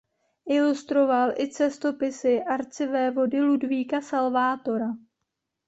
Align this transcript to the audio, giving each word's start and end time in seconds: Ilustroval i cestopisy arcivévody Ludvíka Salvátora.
Ilustroval 0.53 1.33
i 1.37 1.47
cestopisy 1.47 2.43
arcivévody 2.43 3.41
Ludvíka 3.41 4.01
Salvátora. 4.01 4.87